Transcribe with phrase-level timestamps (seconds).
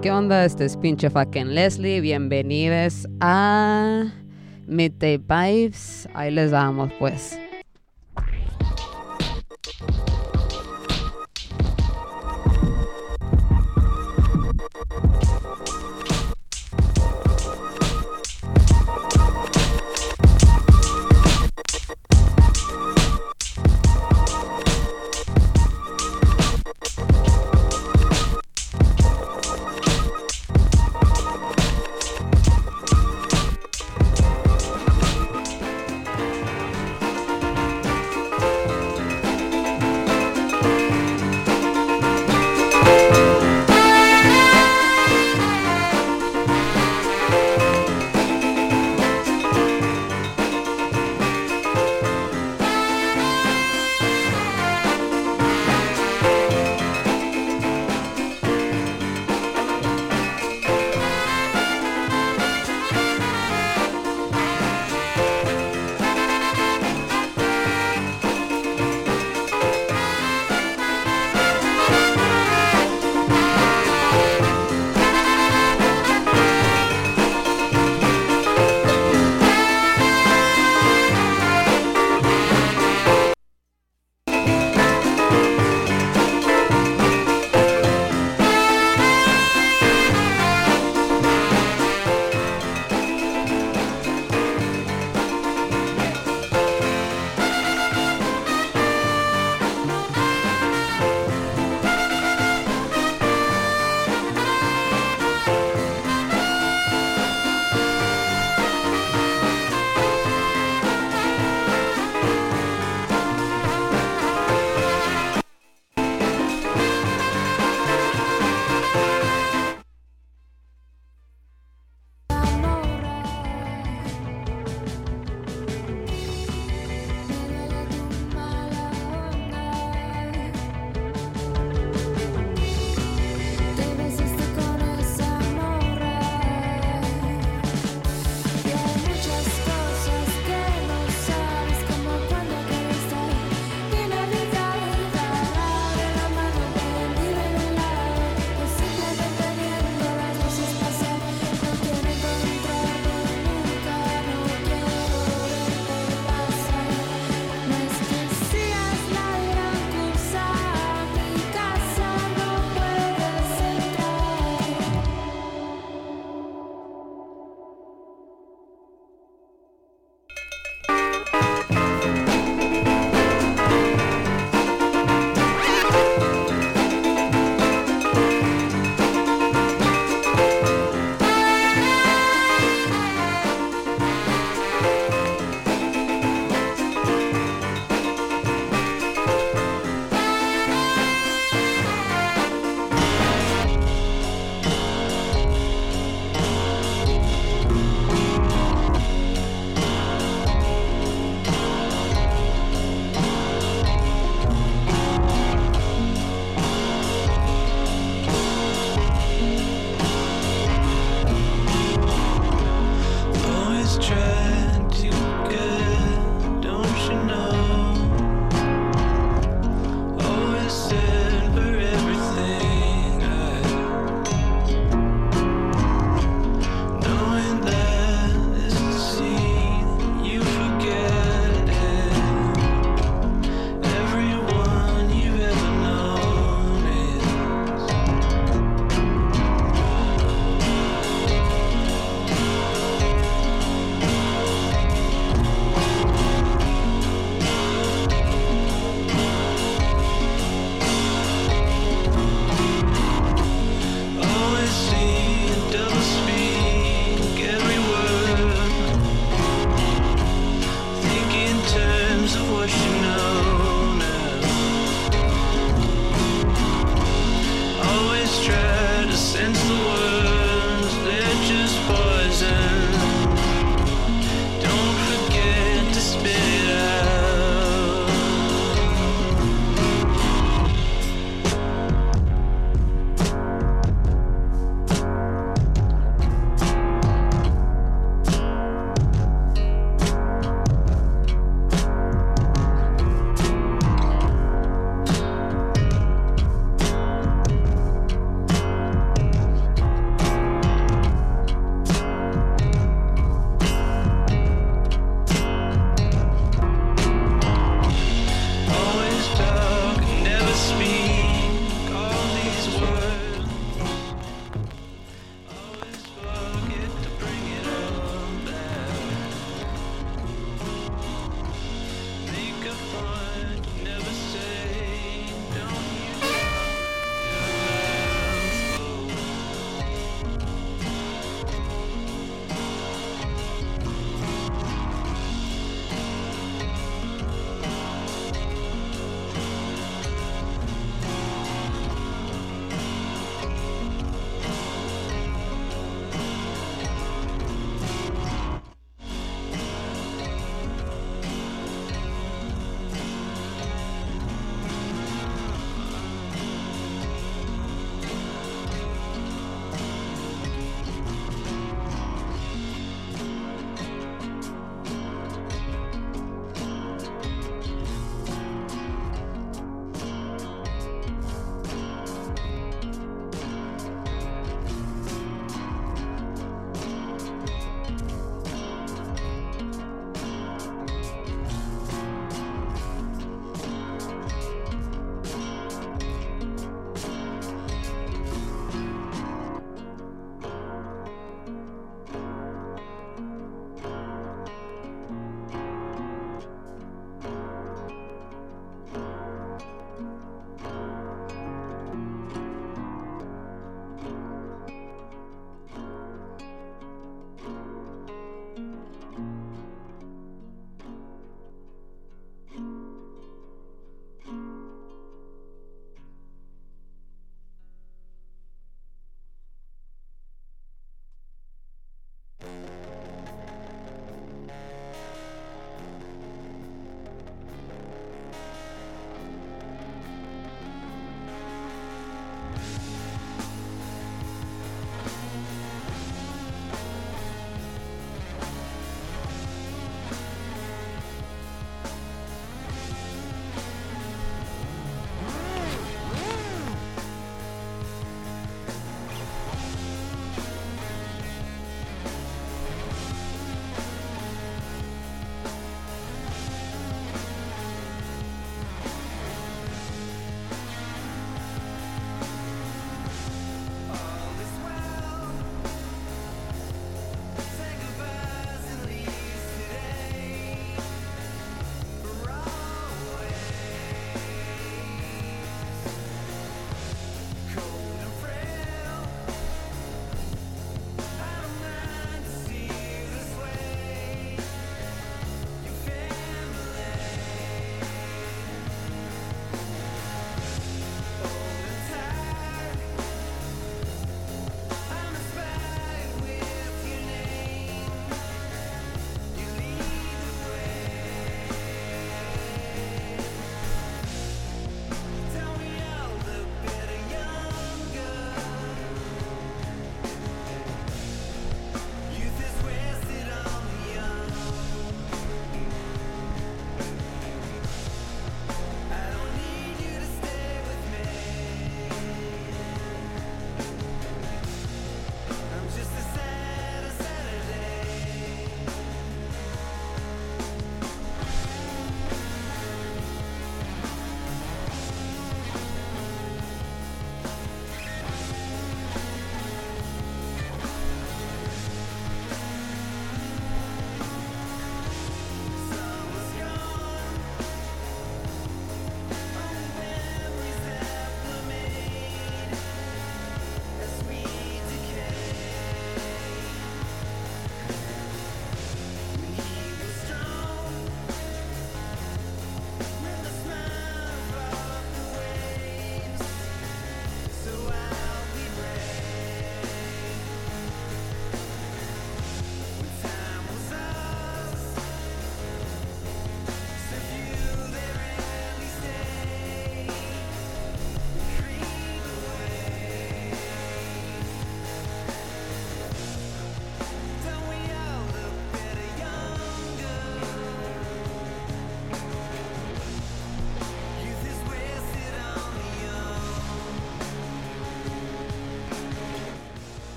[0.00, 0.44] ¿Qué onda?
[0.46, 2.00] Este es pinche fucking Leslie.
[2.00, 4.10] Bienvenidos a
[4.66, 6.08] Midday Vibes.
[6.14, 7.38] Ahí les damos, pues.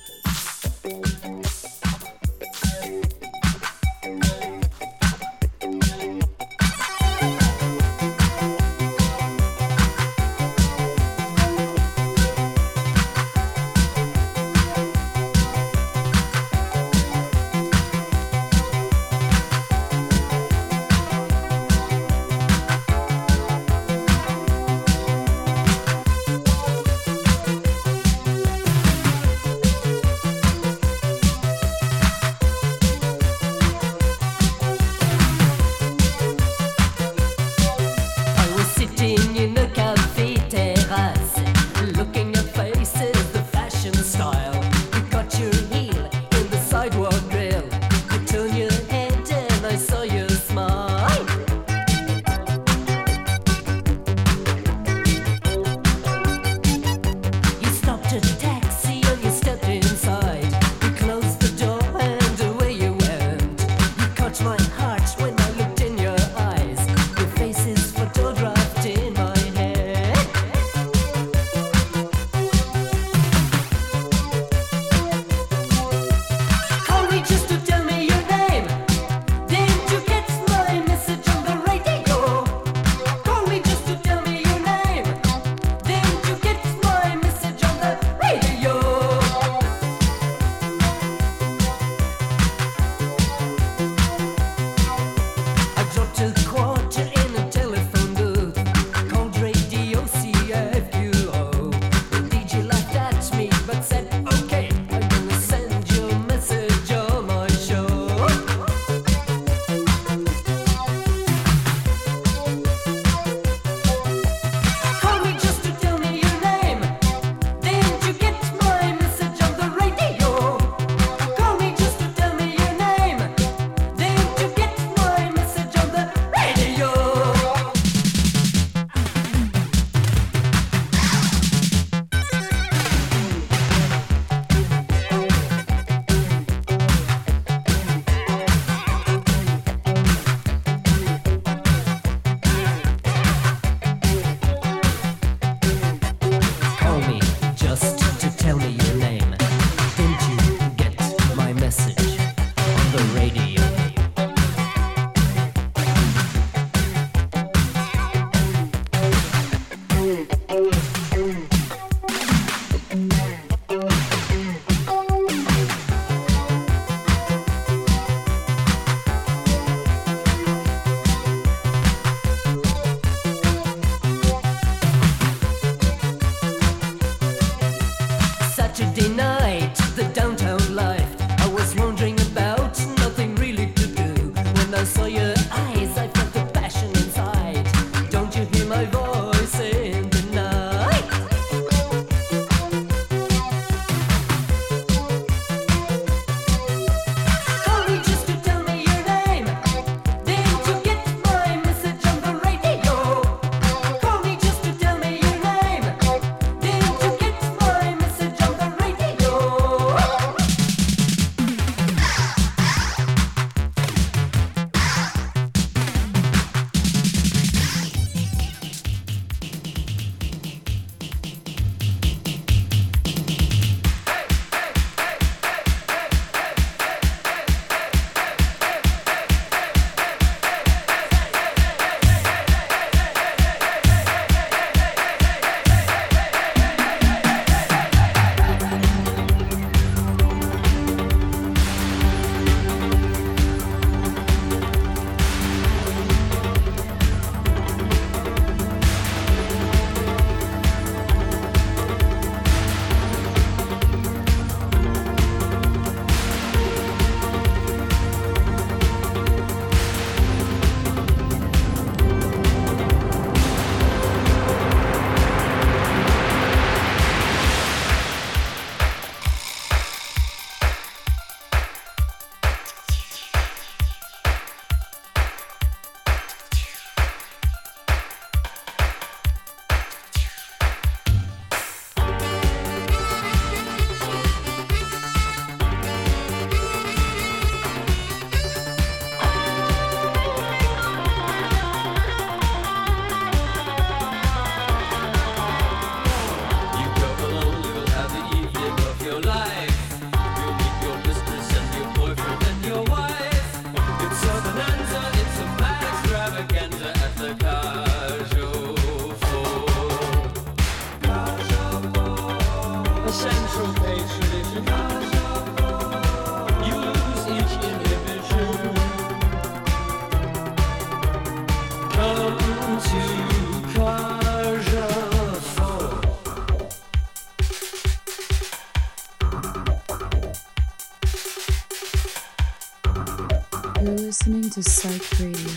[334.51, 335.53] to Psych Radio,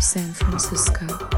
[0.00, 1.33] San Francisco.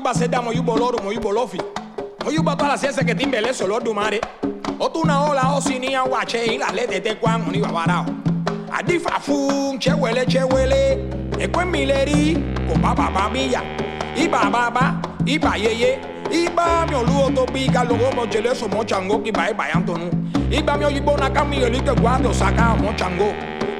[0.00, 1.60] Moyuba seda moyuba oloro moyuba olofi.
[2.24, 4.20] Moyuba toda la ciencia que timbele solo du mare
[4.78, 8.06] otu na ola osinia wache ila le de te kwan oni babarao
[8.72, 10.98] adifa fu chewele chewele
[11.38, 12.34] ekwe mileri
[12.68, 13.62] ko baba babia
[14.16, 15.98] iba baba iba yeye
[16.32, 20.10] iba mi oluo to biga logo mo jele so mo chango ki bai bai antonu
[20.50, 23.34] iba mi oyibo na kami elite guado saka mo chango.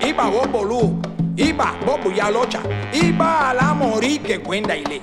[0.07, 1.03] Iba wo bolu
[1.37, 2.61] iba bobu ya locha
[2.93, 5.01] iba la mori que cuenta ile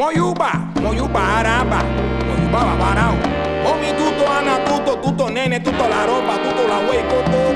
[0.00, 1.84] Moyuba, Moyuba Araba,
[2.24, 3.16] Moyuba Babarao.
[3.68, 7.52] Omi tuto ana tuto, tuto nene, tuto la ropa, tuto la wey coco.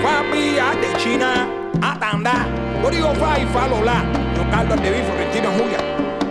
[0.00, 1.48] Fabi de China,
[1.82, 2.46] atanda.
[2.80, 4.04] Código fa y falola.
[4.36, 5.78] Yo Carlos de Florentino Julia.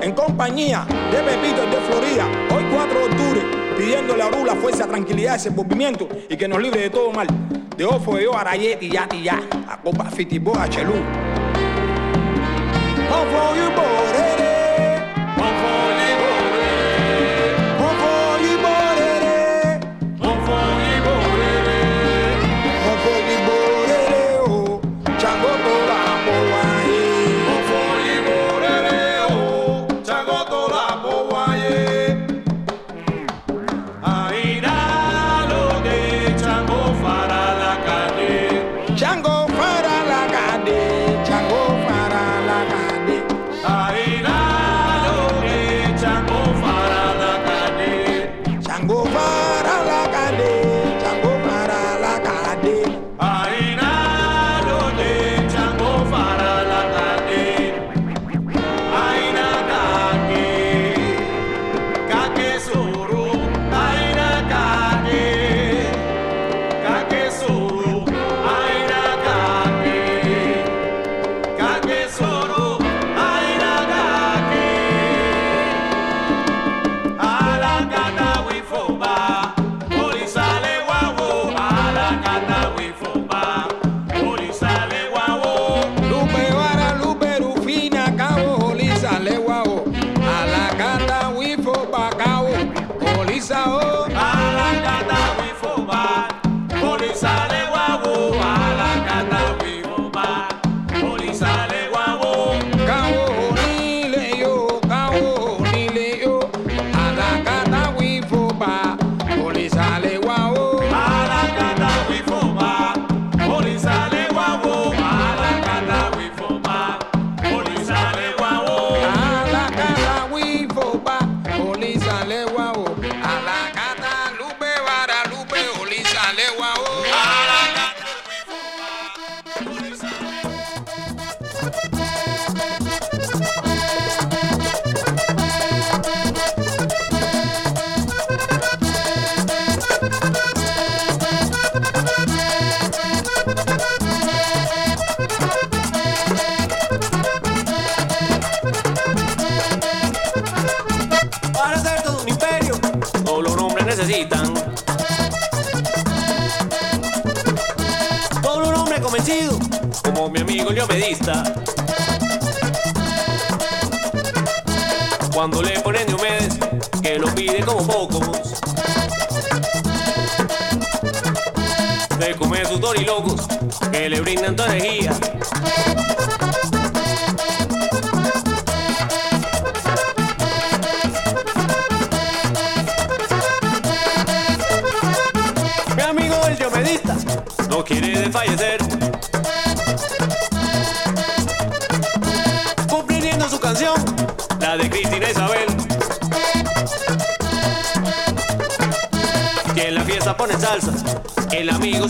[0.02, 3.42] En compañía de Pepito de Florida, hoy 4 de octubre,
[3.78, 7.28] pidiéndole a Rula fuerza, tranquilidad, ese movimiento y que nos libre de todo mal.
[7.76, 9.42] De Ofo, de Arayet y ya, y ya.
[9.68, 10.94] A Copa Fitiboa, Chelú.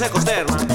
[0.01, 0.70] Amigo se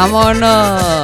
[0.00, 0.99] Vámonos.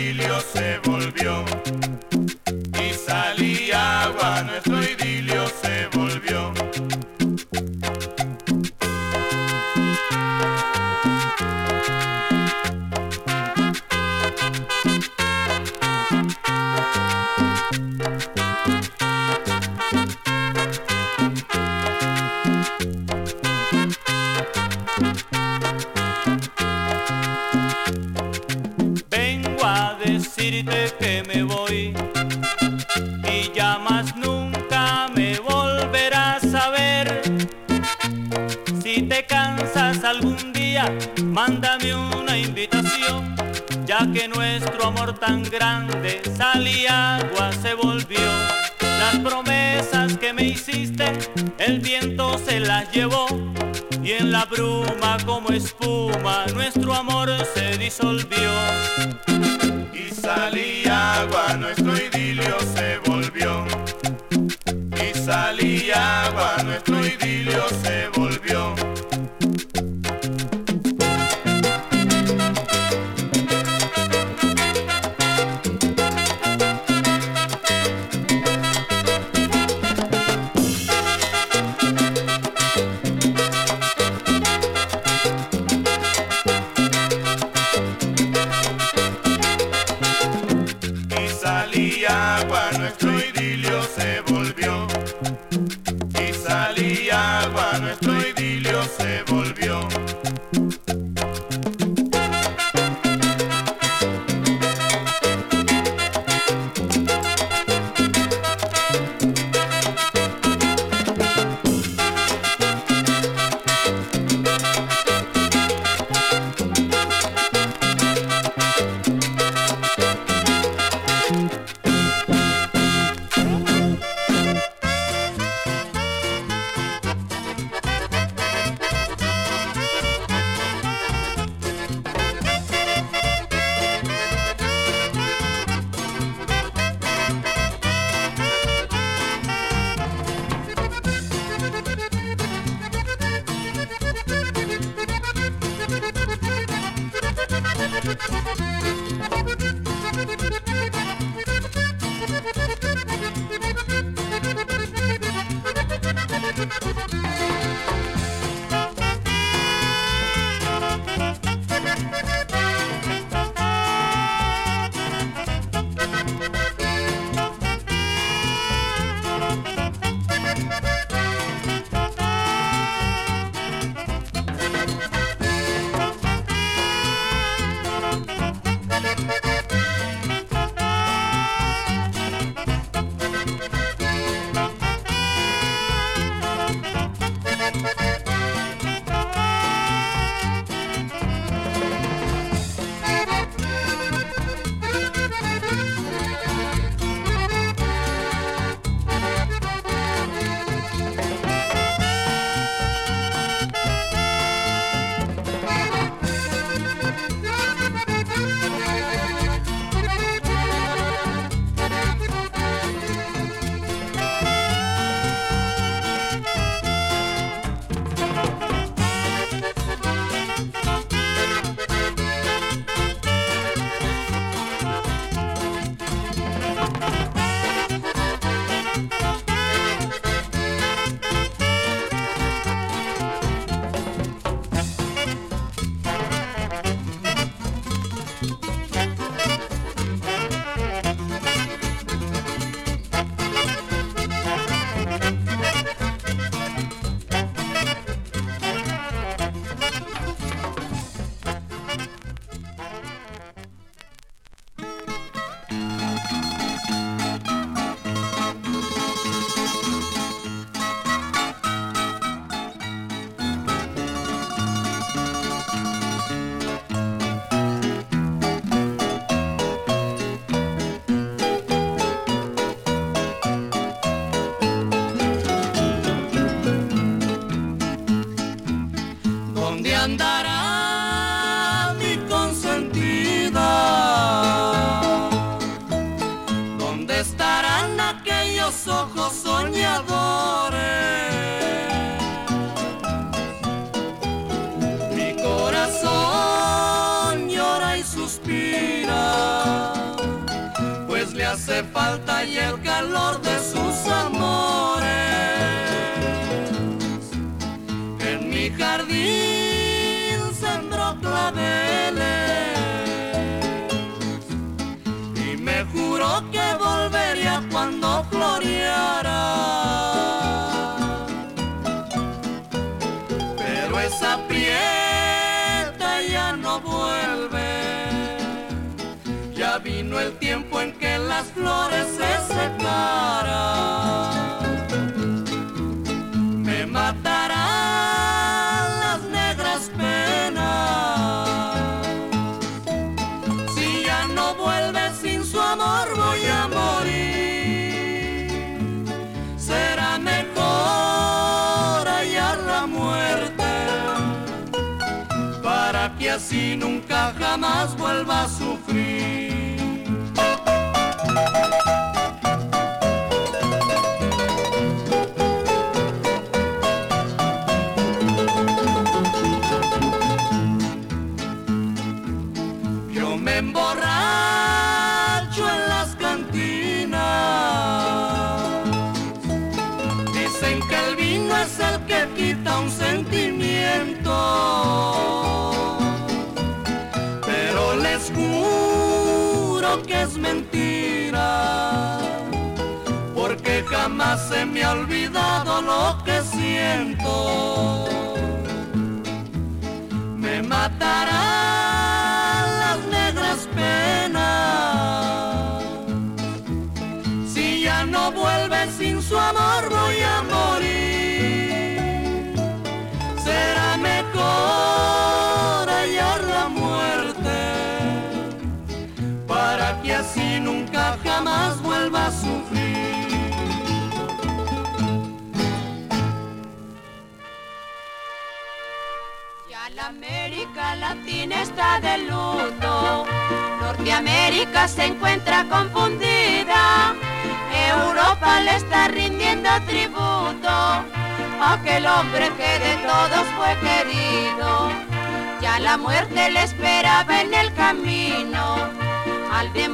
[0.00, 0.99] Idilio se volvió.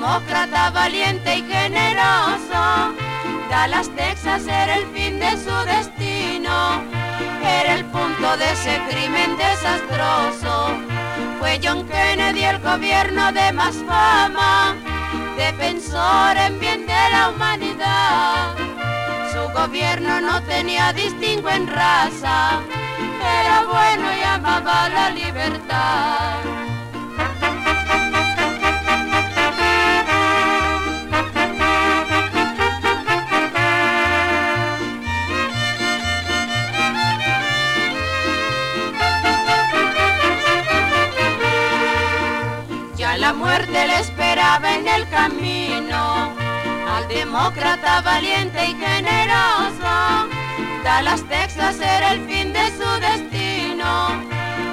[0.06, 2.94] Demócrata valiente y generoso,
[3.50, 6.80] Dallas, Texas era el fin de su destino
[7.42, 10.70] era el punto de ese crimen desastroso.
[11.38, 14.74] Fue John Kennedy el gobierno de más fama,
[15.36, 18.54] defensor en bien de la humanidad.
[19.32, 22.60] Su gobierno no tenía distingo en raza,
[23.40, 26.65] era bueno y amaba la libertad.
[43.84, 46.32] Le esperaba en el camino
[46.88, 50.28] al demócrata valiente y generoso.
[50.82, 54.22] Dallas, Texas era el fin de su destino,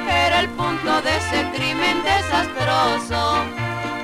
[0.07, 3.43] era el punto de ese crimen desastroso.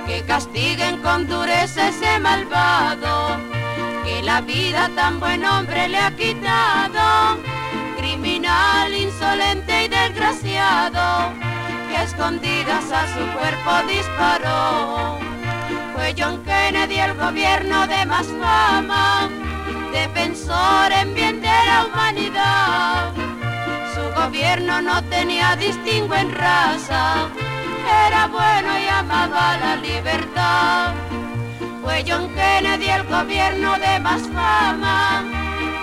[0.07, 3.37] Que castiguen con dureza ese malvado,
[4.03, 7.37] que la vida tan buen hombre le ha quitado.
[7.95, 11.49] Criminal, insolente y desgraciado
[11.95, 15.17] escondidas a su cuerpo disparó.
[15.93, 19.29] Fue John Kennedy el gobierno de más fama,
[19.91, 23.11] defensor en bien de la humanidad.
[23.93, 27.29] Su gobierno no tenía distingo en raza,
[28.07, 30.93] era bueno y amaba la libertad.
[31.83, 35.23] Fue John Kennedy el gobierno de más fama,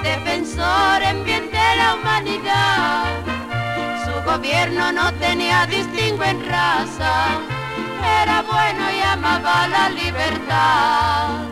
[0.02, 3.35] defensor en bien de la humanidad.
[4.26, 7.38] Su gobierno no tenía distingo en raza,
[8.22, 11.46] era bueno y amaba la libertad.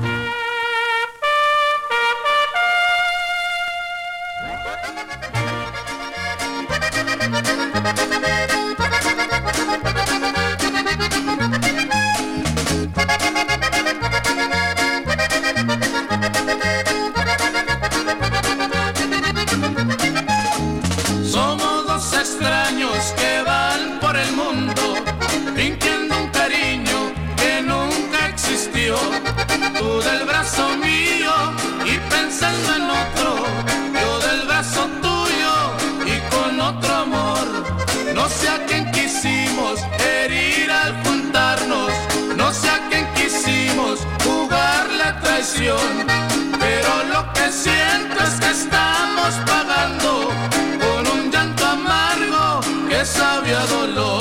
[29.78, 31.32] tú del brazo mío
[31.84, 33.44] y pensando en otro,
[34.00, 35.54] yo del brazo tuyo
[36.06, 37.46] y con otro amor.
[38.14, 41.92] No sé a quién quisimos herir al juntarnos,
[42.36, 46.06] no sé a quién quisimos jugar la traición,
[46.58, 50.30] pero lo que siento es que estamos pagando
[50.84, 54.13] con un llanto amargo que sabía dolor.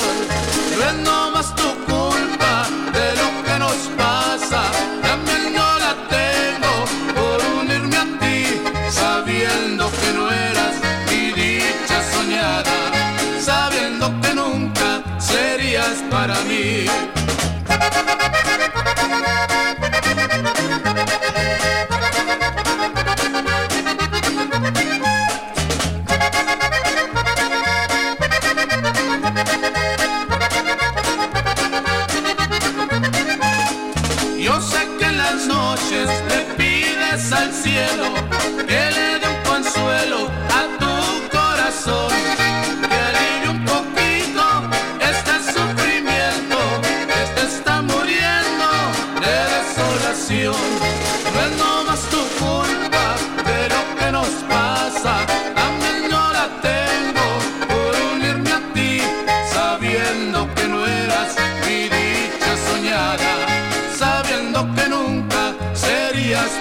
[34.38, 38.33] Yo sé que las noches le pides al cielo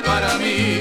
[0.05, 0.79] para mí.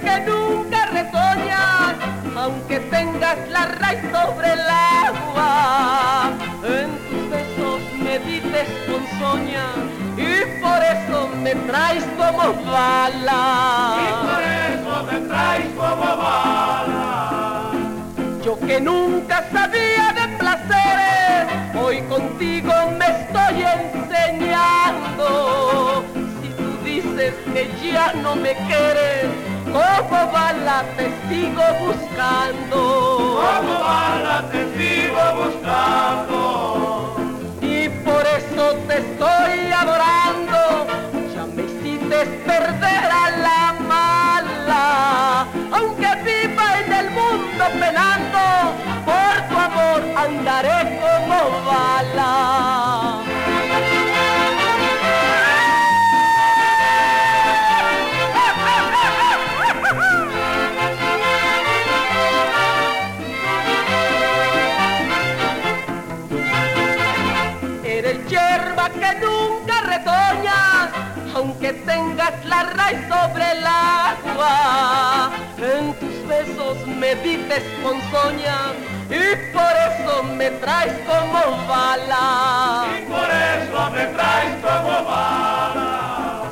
[0.00, 1.94] que nunca retoñas,
[2.36, 6.32] aunque tengas la raíz sobre el agua.
[6.64, 9.66] En tus besos me dices ponzoña
[10.16, 13.96] y por eso me traes como bala.
[13.98, 17.70] Y por eso me traes como bala.
[18.44, 25.26] Yo que nunca sabía de placeres, hoy contigo me estoy enseñando.
[26.42, 32.80] Si tú dices que ya no me quieres, ¿cómo bala te sigo buscando?
[33.42, 37.16] ¿Cómo bala te sigo buscando?
[37.60, 40.58] Y por eso te estoy adorando.
[41.34, 45.46] Ya me hiciste perder a la mala.
[45.72, 48.42] Aunque viva en el mundo penando,
[49.08, 53.23] por tu amor andaré como bala.
[72.24, 75.30] Tengas la raíz sobre el agua.
[75.58, 78.72] En tus besos me dices ponzoña
[79.08, 82.86] y por eso me traes como bala.
[82.98, 86.42] Y por eso me traes como bala.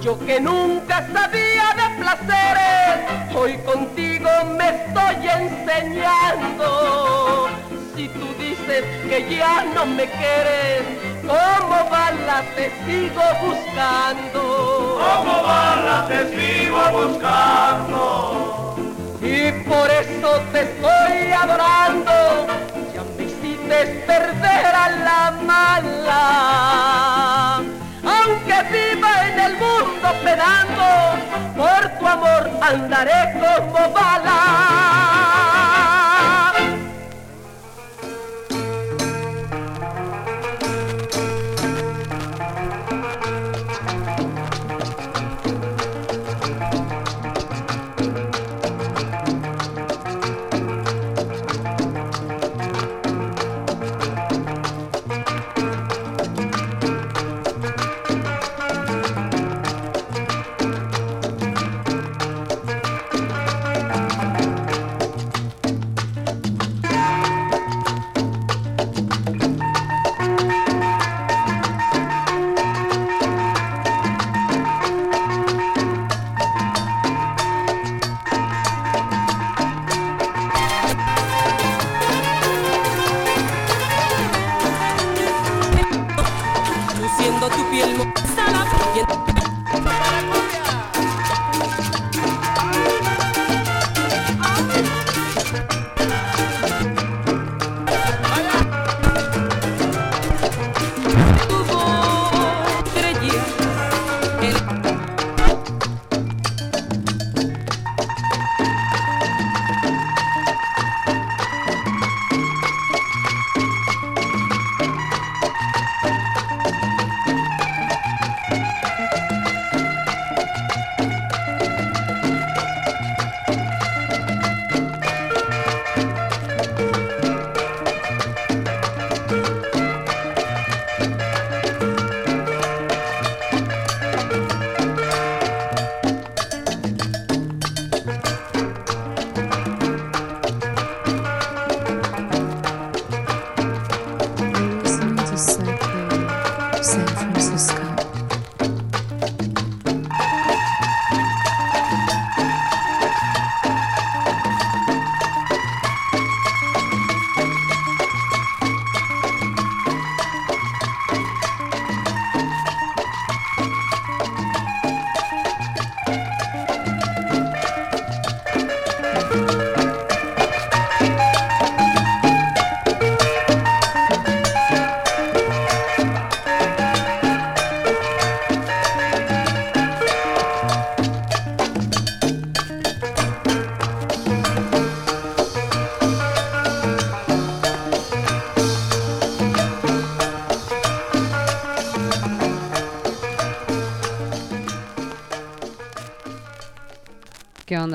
[0.00, 6.68] Yo que nunca sabía de placeres, hoy contigo me estoy enseñando.
[7.96, 10.82] Si tú dices que ya no me quieres,
[11.26, 14.42] como bala te sigo buscando.
[15.00, 18.76] Como bala te sigo buscando.
[19.20, 22.12] Y por eso te estoy adorando,
[22.94, 26.22] ya me hiciste perder a la mala.
[28.04, 30.86] Aunque viva en el mundo penando,
[31.56, 35.03] por tu amor andaré como bala.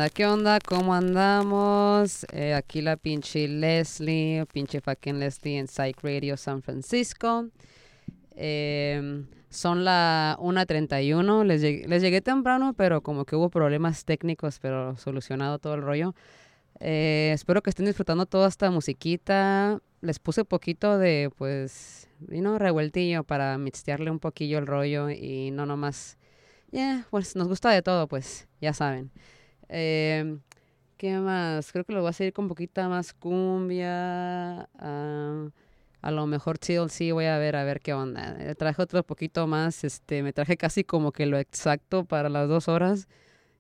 [0.08, 0.60] ¿Qué onda?
[0.66, 2.26] ¿Cómo andamos?
[2.32, 7.50] Eh, aquí la pinche Leslie, pinche fucking Leslie en Psych Radio San Francisco.
[8.34, 11.44] Em, son la 1.31.
[11.44, 15.82] Les llegué, les llegué temprano, pero como que hubo problemas técnicos, pero solucionado todo el
[15.82, 16.16] rollo.
[16.80, 19.82] Eh, espero que estén disfrutando toda esta musiquita.
[20.00, 25.66] Les puse poquito de, pues, know, revueltillo para mixtearle un poquillo el rollo y no
[25.66, 26.18] nomás.
[26.72, 29.12] Ya, pues nos gusta de todo, pues, ya saben.
[29.70, 30.40] Eh,
[30.98, 31.72] ¿Qué más?
[31.72, 34.70] Creo que lo voy a seguir con poquita más cumbia.
[34.80, 35.50] ah,
[36.02, 38.36] a lo mejor TLC voy a ver a ver qué onda.
[38.40, 42.48] Eh, traje otro poquito más, este, me traje casi como que lo exacto para las
[42.50, 43.08] dos horas.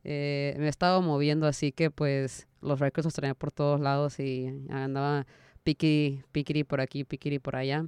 [0.03, 4.19] Eh, me he estado moviendo así que pues los records los traía por todos lados
[4.19, 5.25] y andaba
[5.63, 7.85] piqui, piquiri por aquí, piquiri por allá.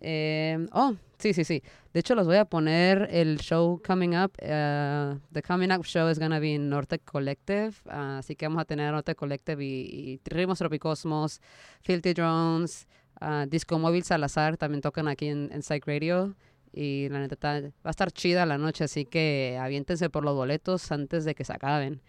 [0.00, 1.62] Eh, oh, sí, sí, sí.
[1.92, 4.32] De hecho, los voy a poner el show coming up.
[4.42, 7.74] Uh, the coming up show is gonna be in Norte Collective.
[7.86, 11.40] Uh, así que vamos a tener Norte Collective y, y Ritmos Tropicosmos,
[11.82, 12.86] Filthy Drones,
[13.20, 16.34] uh, Disco Móvil Salazar también tocan aquí en, en Psych Radio.
[16.72, 20.92] Y la neta va a estar chida la noche, así que aviéntense por los boletos
[20.92, 22.02] antes de que se acaben.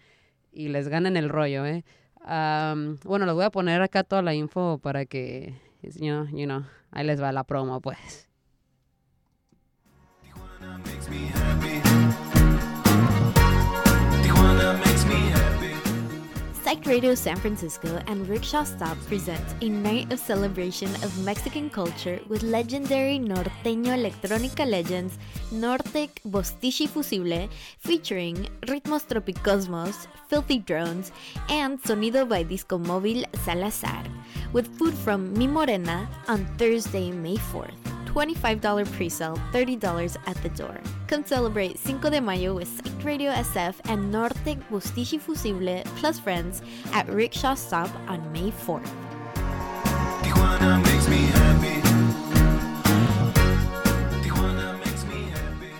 [0.52, 1.84] Y les ganen el rollo, ¿eh?
[2.24, 6.44] Am, bueno, les voy a poner acá toda la info para que, you know, you
[6.44, 8.27] know, ahí les va la promo, pues.
[16.68, 22.20] Psych Radio San Francisco and Rickshaw Stop present a night of celebration of Mexican culture
[22.28, 25.16] with legendary norteño electrónica legends
[25.50, 27.48] Nortec Bostichi Fusible
[27.78, 31.10] featuring Ritmos Tropicosmos, Filthy Drones,
[31.48, 34.04] and Sonido by Disco Móvil Salazar,
[34.52, 37.80] with food from Mi Morena on Thursday, May 4th.
[38.08, 40.80] $25 pre-sale, $30 at the door.
[41.06, 46.62] Come celebrate Cinco de Mayo with Psych Radio SF and Nortec Bustichi Fusible plus friends
[46.92, 48.90] at Rickshaw Stop on May 4th.
[50.22, 51.80] Tijuana makes me happy.
[54.22, 55.72] Tijuana makes me happy.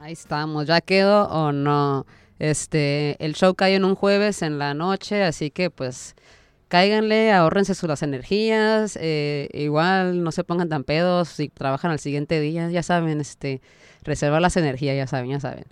[0.00, 2.06] Ahí estamos, ¿ya quedó o no?
[2.38, 6.14] Este, el show cae en un jueves en la noche, así que pues
[6.68, 11.98] cáiganle, ahórrense sus las energías, eh, igual no se pongan tan pedos si trabajan al
[11.98, 13.60] siguiente día, ya saben, este,
[14.04, 15.64] reservar las energías, ya saben, ya saben.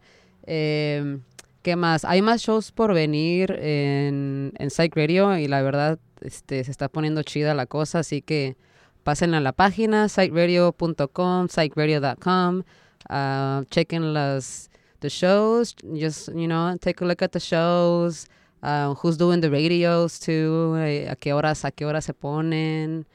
[0.46, 1.18] Eh,
[1.62, 2.04] ¿Qué más?
[2.04, 6.88] Hay más shows por venir en, en Psych Radio y la verdad este, se está
[6.88, 8.56] poniendo chida la cosa, así que
[9.02, 12.62] pasen a la página psychradio.com, psychradio.com,
[13.10, 14.70] uh, chequen las
[15.00, 18.26] the shows, just you know, take a look at the shows,
[18.62, 23.06] uh, who's doing the radios too, eh, a qué horas a qué horas se ponen.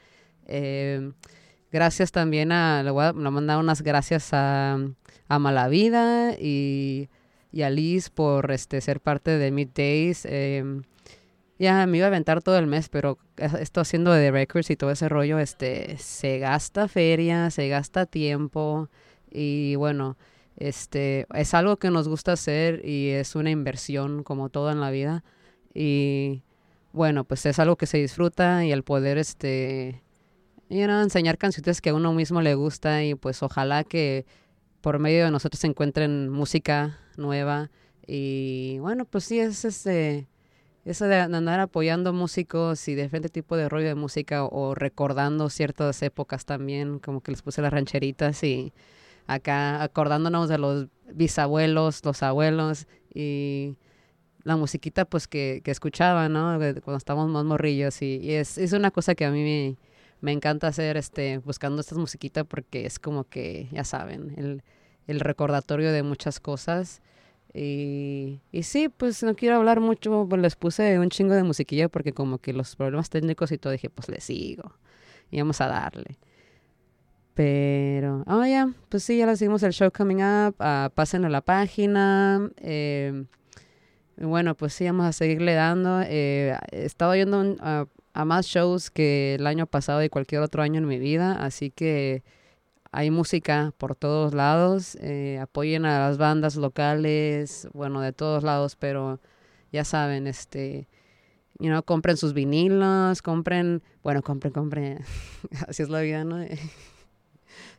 [0.47, 1.11] Eh,
[1.71, 4.77] gracias también a le voy a, mandar unas gracias a,
[5.27, 7.09] a Malavida y,
[7.51, 10.25] y a Liz por este ser parte de Middays.
[10.25, 10.81] Eh,
[11.61, 14.89] ya me iba a aventar todo el mes, pero esto haciendo de records y todo
[14.89, 18.89] ese rollo, este, se gasta feria, se gasta tiempo
[19.29, 20.17] y bueno,
[20.57, 24.91] este, es algo que nos gusta hacer y es una inversión como todo en la
[24.91, 25.23] vida.
[25.73, 26.43] Y
[26.93, 30.03] bueno, pues es algo que se disfruta y el poder, este,
[30.69, 34.25] you know, enseñar canciones que a uno mismo le gusta y pues ojalá que
[34.81, 37.71] por medio de nosotros se encuentren música nueva.
[38.07, 40.27] Y bueno, pues sí, es este
[40.83, 46.01] eso de andar apoyando músicos y diferente tipo de rollo de música o recordando ciertas
[46.01, 48.73] épocas también, como que les puse las rancheritas y
[49.27, 53.75] acá acordándonos de los bisabuelos, los abuelos y
[54.43, 56.57] la musiquita pues que, que escuchaba, ¿no?
[56.83, 59.77] Cuando estábamos más morrillos y, y es, es una cosa que a mí me,
[60.21, 64.63] me encanta hacer, este, buscando estas musiquitas porque es como que, ya saben, el,
[65.07, 67.01] el recordatorio de muchas cosas.
[67.53, 71.89] Y, y sí, pues no quiero hablar mucho, pues les puse un chingo de musiquilla
[71.89, 74.73] porque como que los problemas técnicos y todo, dije, pues le sigo.
[75.31, 76.17] Y vamos a darle.
[77.33, 81.29] Pero, oh ya, pues sí, ya les dimos el show coming up, ah, pasen a
[81.29, 82.49] la página.
[82.57, 83.25] eh,
[84.17, 86.01] bueno, pues sí, vamos a seguirle dando.
[86.03, 87.55] Eh, he estado yendo
[88.13, 91.71] a más shows que el año pasado y cualquier otro año en mi vida, así
[91.71, 92.23] que
[92.91, 94.97] hay música por todos lados.
[95.01, 99.19] eh, apoyen a las bandas locales, bueno, de todos lados, pero
[99.71, 100.87] ya saben, este,
[101.59, 104.99] you know, compren sus vinilos, compren, bueno, compren, compren,
[105.67, 106.45] así es la vida, ¿no?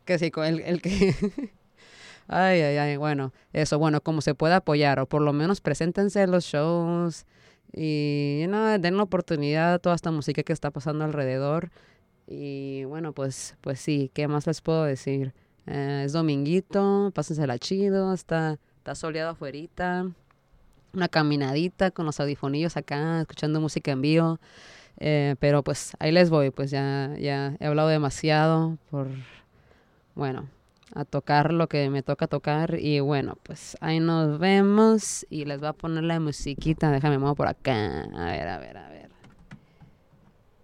[0.05, 1.15] que sí, el, el que,
[2.27, 6.21] ay, ay, ay, bueno, eso, bueno, como se pueda apoyar, o por lo menos preséntense
[6.21, 7.25] a los shows
[7.73, 11.71] y, know, den la oportunidad a toda esta música que está pasando alrededor.
[12.27, 15.33] Y bueno, pues, pues sí, ¿qué más les puedo decir?
[15.65, 20.07] Eh, es dominguito, pásensela chido, está, está soleado afuerita,
[20.93, 24.39] una caminadita con los audifonillos acá, escuchando música en vivo.
[24.99, 29.07] Eh, pero pues ahí les voy, pues ya, ya he hablado demasiado por,
[30.15, 30.49] bueno,
[30.93, 32.77] a tocar lo que me toca tocar.
[32.79, 37.35] Y bueno, pues ahí nos vemos y les voy a poner la musiquita, déjame muevo
[37.35, 38.03] por acá.
[38.13, 39.09] A ver, a ver, a ver.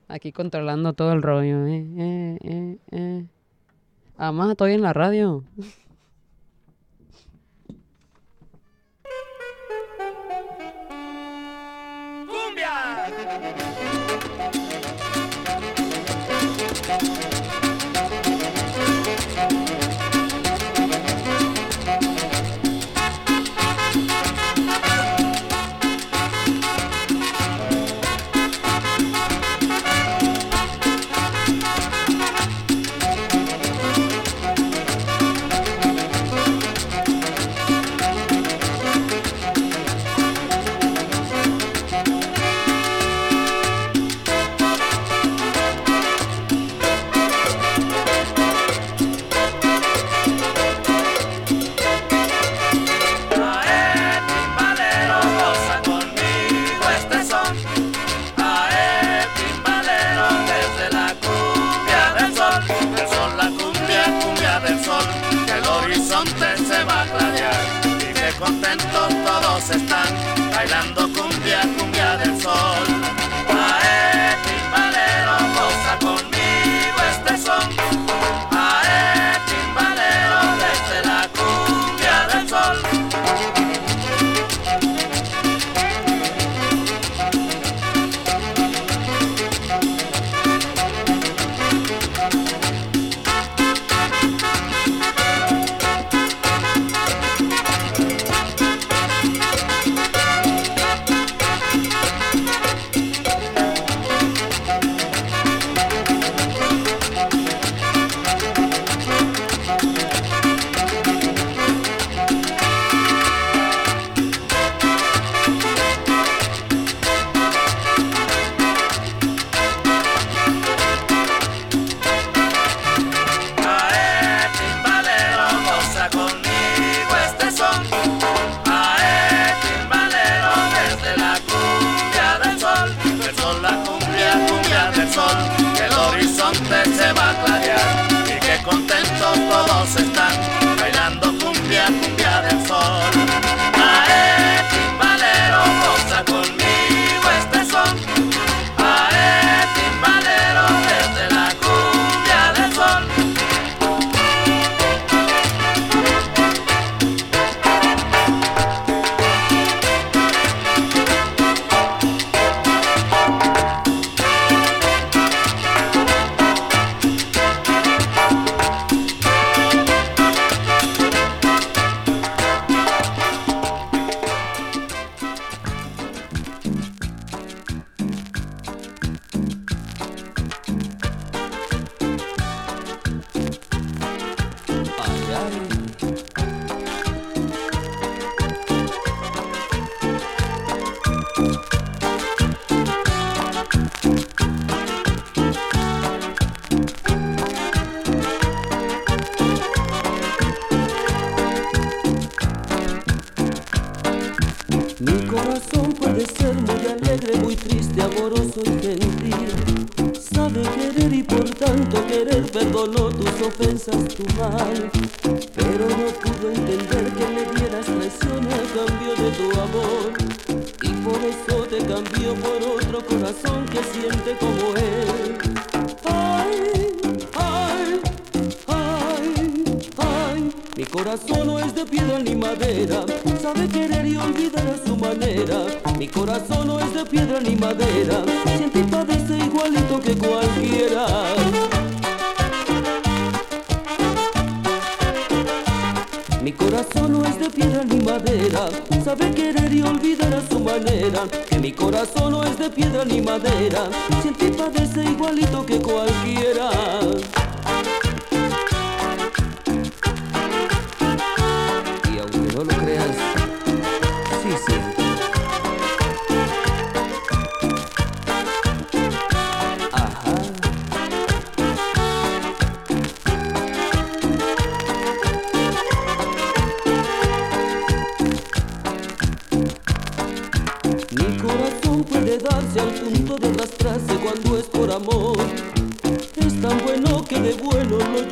[0.07, 3.25] Aquí controlando todo el rollo, eh, eh, eh, eh.
[4.17, 5.43] Además, estoy en la radio.
[16.89, 17.18] ojos,
[71.49, 71.88] Yeah.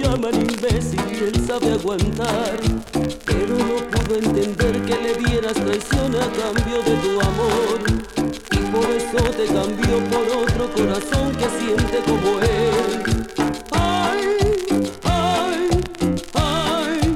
[0.07, 2.57] llaman imbécil, él sabe aguantar.
[3.25, 7.77] Pero no pudo entender que le dieras traición a cambio de tu amor.
[8.51, 13.25] Y por eso te cambió por otro corazón que siente como él.
[13.71, 14.21] Ay,
[15.03, 15.69] ay,
[16.33, 17.15] ay,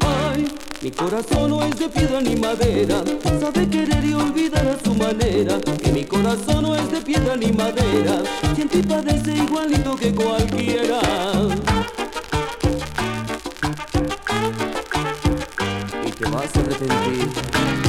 [0.00, 0.48] ay.
[0.82, 3.04] Mi corazón no es de piedra ni madera,
[3.40, 5.60] sabe querer y olvidar a su manera.
[5.82, 8.22] Que mi corazón no es de piedra ni madera,
[8.54, 11.00] siente y padece igualito que cualquiera.
[16.42, 17.81] nossa sobrevivência.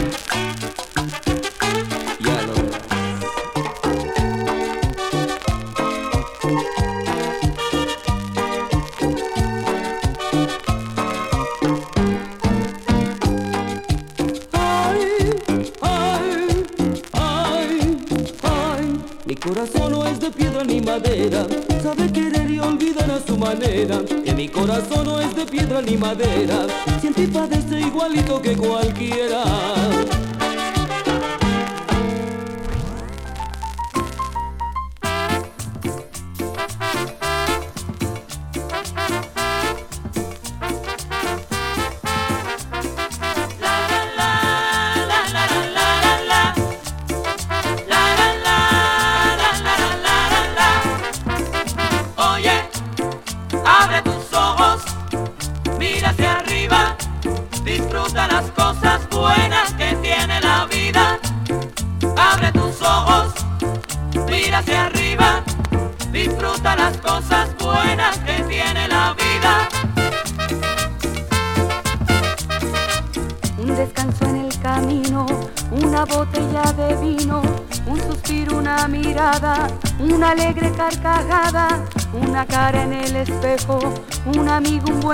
[25.46, 26.68] de piedra ni madera,
[27.02, 27.14] si el
[27.80, 29.44] igualito que cualquiera.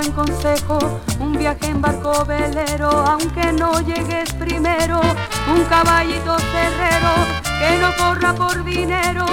[0.00, 0.78] Buen consejo,
[1.18, 4.98] un viaje en barco velero, aunque no llegues primero,
[5.54, 7.12] un caballito cerrero
[7.60, 9.26] que no corra por dinero,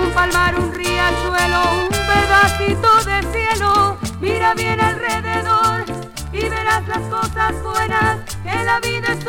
[0.00, 5.84] un palmar, un riachuelo, un pedacito de cielo, mira bien alrededor
[6.32, 9.21] y verás las cosas buenas, que la vida es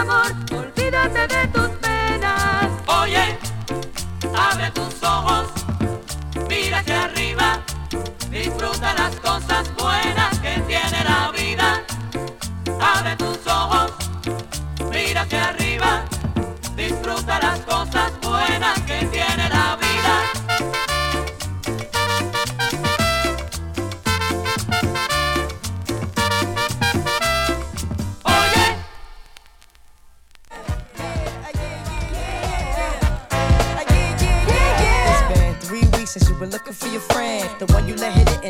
[0.00, 2.70] amor, olvídate de tus penas.
[2.86, 3.38] Oye,
[4.36, 5.46] abre tus ojos,
[6.48, 7.60] mira hacia arriba,
[8.30, 10.23] disfruta las cosas buenas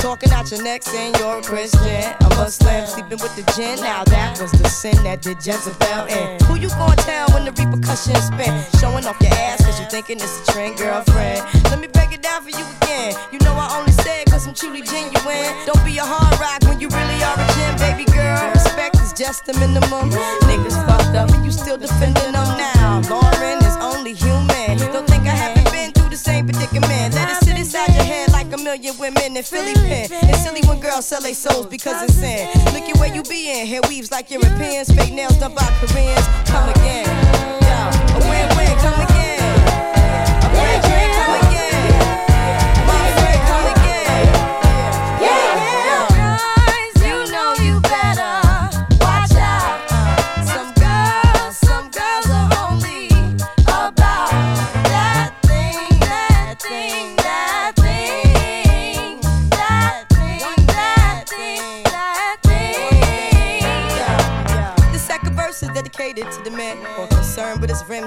[0.00, 2.16] Talking out your neck saying you're a Christian.
[2.24, 3.76] I'm a Muslim sleeping with the gin.
[3.84, 6.40] Now that was the sin that did Jezebel in.
[6.48, 8.48] Who you gonna tell when the repercussions spin?
[8.80, 11.44] Showing off your ass cause you thinking it's a trend, girlfriend.
[11.68, 13.12] Let me break it down for you again.
[13.30, 15.52] You know I only say it cause I'm truly genuine.
[15.68, 18.40] Don't be a hard rock when you really are a gem, baby girl.
[18.56, 20.08] Respect is just the minimum.
[20.48, 23.04] Niggas fucked up and you still defending them now.
[23.12, 24.80] Lauren is only human.
[24.96, 25.09] Don't
[26.70, 27.14] predicament.
[27.14, 30.08] Let it sit inside your head like a million women in Philly pen.
[30.10, 32.48] It's silly when girls sell their souls because it's sin.
[32.72, 33.66] Look at where you be in.
[33.66, 34.92] Hair weaves like Europeans.
[34.92, 36.26] Fake nails done by Koreans.
[36.46, 37.06] Come again.
[37.62, 37.78] Yo,
[38.16, 38.78] a win-win.
[38.78, 39.49] Come again.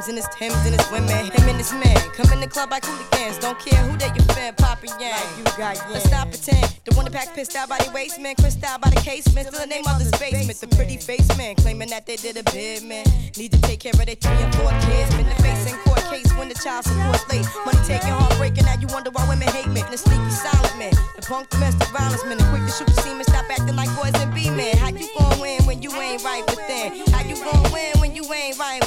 [0.03, 1.31] Concerned with his rims and his Timbs and his women.
[1.31, 3.37] Him and his men come in the club like hooligans.
[3.39, 5.37] Don't care who they your fan, Papa Yang.
[5.37, 6.79] you got Let's not pretend.
[6.85, 9.47] The one that pack pissed out by the waist man, crissed out by the casement.
[9.47, 10.59] Still the name of the basement.
[10.59, 13.05] The pretty face man claiming that they did a bid, man.
[13.37, 15.15] Need to take care of their three and four kids.
[15.15, 17.45] Been the face in court case when the child support's late.
[17.65, 18.65] Money taking, heartbreaking.
[18.65, 19.85] Now you wonder why women hate men.
[19.91, 20.93] The sneaky silent man.
[21.15, 22.37] The punk domestic violence man.
[22.37, 23.23] The quick to shoot the semen.
[23.23, 24.75] Stop acting like boys and be men.
[24.77, 27.07] How you gon' win when you ain't right within?
[27.13, 27.92] How you gon' win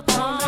[0.00, 0.39] upon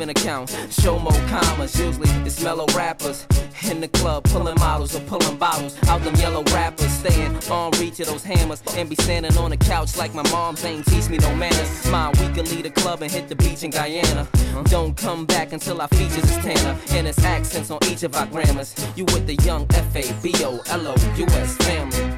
[0.00, 0.50] saving account.
[0.70, 3.26] Show more commas, usually it's mellow rappers.
[3.70, 5.76] In the club, pulling models or pulling bottles.
[5.88, 8.62] Out them yellow rappers, staying on reach of those hammers.
[8.76, 11.68] And be standing on the couch like my mom's ain't teach me no manners.
[11.68, 14.26] Smile, we can leave the club and hit the beach in Guyana.
[14.64, 16.76] Don't come back until our features is tanner.
[16.90, 18.74] And it's accents on each of our grammars.
[18.96, 22.09] You with the young F A B O L O U S family.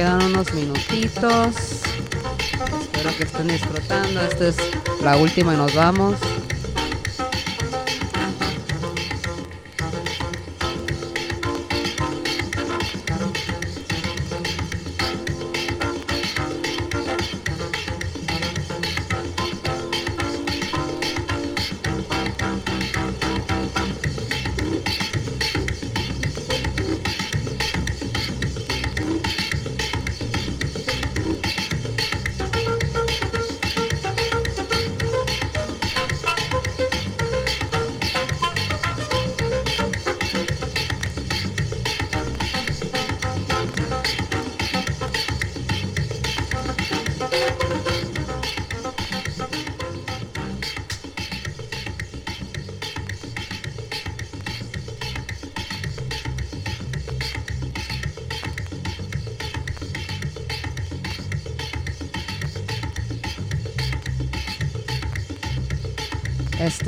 [0.00, 1.82] Quedan unos minutitos.
[2.80, 4.22] Espero que estén disfrutando.
[4.22, 4.56] Esta es
[5.02, 6.14] la última y nos vamos.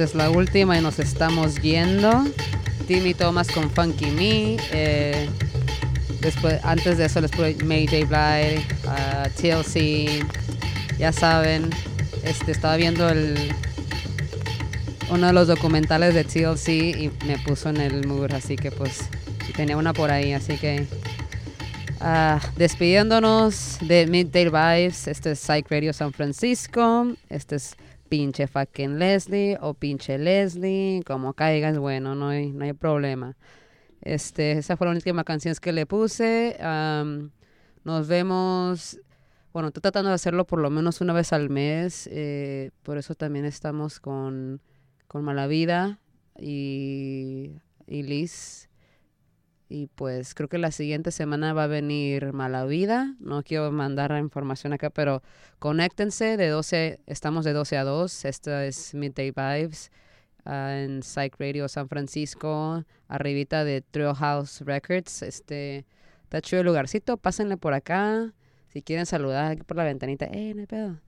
[0.03, 2.25] Es la última y nos estamos yendo.
[2.89, 4.57] Timmy Thomas con Funky Me.
[4.73, 5.29] eh,
[6.21, 10.27] después, antes de eso les puse Mayday Blige, ah, TLC.
[10.99, 11.71] Ya saben,
[12.25, 13.53] este, estaba viendo el,
[15.09, 19.09] uno de los documentales de TLC y me puso en el mood, así que pues
[19.55, 20.85] tenía una por ahí, así que
[22.01, 27.77] ah, despidiéndonos de Midday Vibes, este es Psych Radio San Francisco, este es
[28.13, 33.39] pinche fucking Leslie o pinche Leslie, como caigas, bueno, no hay, no hay problema.
[34.03, 36.59] Este, esa fue la última canción que le puse.
[37.85, 39.01] nos vemos.
[39.55, 42.07] Bueno, estoy tratando de hacerlo por lo menos una vez al mes.
[42.13, 44.61] eh, por eso también estamos con,
[45.09, 45.99] con Malavida
[46.39, 47.53] y,
[47.87, 48.62] y Liz.
[49.73, 53.17] Y pues creo que la siguiente semana va a venir Malavida.
[53.21, 55.23] No quiero mandar información acá, pero
[55.59, 58.27] conéctense de 12, estamos de 12 a 2.
[58.27, 59.91] Esta es Midday Vibes
[60.45, 65.23] ah, en Psych Radio San Francisco, arribita de Trail House Records.
[65.23, 65.87] Este,
[66.25, 68.35] está chido el lugarcito, pásenle por acá.
[68.69, 71.01] Si quieren saludar por la ventanita, ¡eh, no hay pedo!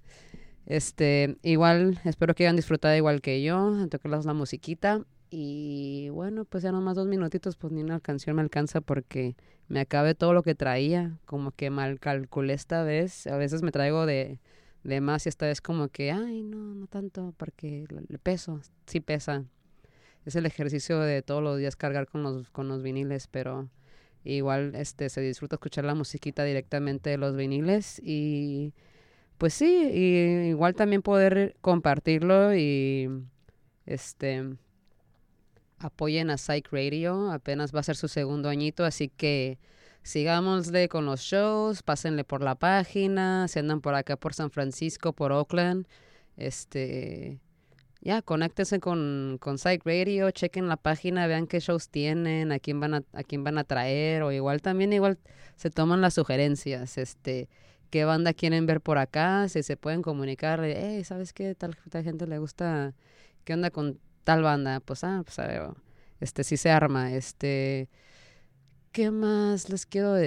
[0.64, 5.04] Este, igual, espero que hayan disfrutado igual que yo, en tocarles la musiquita.
[5.36, 9.34] Y bueno, pues ya nomás dos minutitos, pues ni una canción me alcanza porque
[9.66, 11.18] me acabé todo lo que traía.
[11.24, 13.26] Como que mal calculé esta vez.
[13.26, 14.38] A veces me traigo de,
[14.84, 19.00] de más y esta vez como que, ay, no, no tanto, porque el peso sí
[19.00, 19.44] pesa.
[20.24, 23.68] Es el ejercicio de todos los días cargar con los, con los viniles, pero
[24.22, 28.72] igual este se disfruta escuchar la musiquita directamente de los viniles y
[29.38, 33.10] pues sí, y igual también poder compartirlo y
[33.84, 34.56] este
[35.78, 39.58] apoyen a Psych Radio, apenas va a ser su segundo añito, así que
[40.02, 45.12] sigámosle con los shows, pásenle por la página, si andan por acá por San Francisco,
[45.12, 45.86] por Oakland,
[46.36, 47.40] este
[48.04, 52.78] ya, conéctense con, con Psych Radio, chequen la página, vean qué shows tienen, a quién
[52.78, 55.18] van a, a quién van a traer, o igual también igual
[55.56, 57.48] se toman las sugerencias, este,
[57.88, 61.54] qué banda quieren ver por acá, si se pueden comunicar, hey, ¿sabes qué?
[61.54, 62.92] Tal, tal gente le gusta,
[63.44, 64.80] ¿qué onda con tal banda?
[64.80, 65.70] Pues, ah, pues a ver,
[66.20, 67.88] este, sí se arma, este,
[68.92, 70.22] ¿qué más les quiero decir?